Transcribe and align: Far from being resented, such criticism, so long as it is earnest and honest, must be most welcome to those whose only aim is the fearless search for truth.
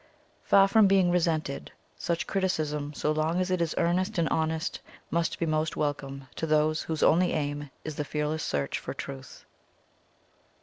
Far 0.41 0.67
from 0.67 0.87
being 0.87 1.11
resented, 1.11 1.71
such 1.95 2.25
criticism, 2.25 2.91
so 2.95 3.11
long 3.11 3.39
as 3.39 3.51
it 3.51 3.61
is 3.61 3.75
earnest 3.77 4.17
and 4.17 4.27
honest, 4.29 4.79
must 5.11 5.37
be 5.37 5.45
most 5.45 5.77
welcome 5.77 6.25
to 6.37 6.47
those 6.47 6.81
whose 6.81 7.03
only 7.03 7.33
aim 7.33 7.69
is 7.85 7.97
the 7.97 8.03
fearless 8.03 8.41
search 8.41 8.79
for 8.79 8.95
truth. 8.95 9.45